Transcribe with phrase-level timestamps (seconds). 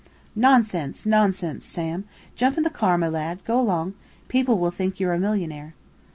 [0.35, 2.05] "Nonsense, nonsense, Sam!
[2.35, 3.45] Jump into the car, my lad.
[3.45, 3.93] Go along.
[4.29, 5.75] People will think you're a millionaire."